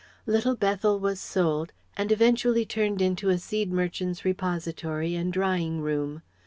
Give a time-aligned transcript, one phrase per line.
[0.25, 6.23] Little Bethel was sold and eventually turned into a seed merchant's repository and drying room.